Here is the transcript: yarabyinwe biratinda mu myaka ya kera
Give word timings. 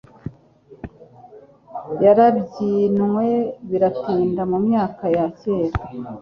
yarabyinwe 2.03 3.27
biratinda 3.69 4.41
mu 4.51 4.57
myaka 4.65 5.03
ya 5.15 5.25
kera 5.39 5.77